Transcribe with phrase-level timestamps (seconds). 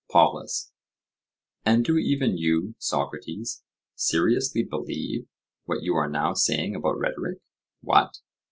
[0.09, 0.71] POLUS:
[1.63, 3.61] And do even you, Socrates,
[3.93, 5.27] seriously believe
[5.65, 7.37] what you are now saying about rhetoric?
[7.81, 8.17] What!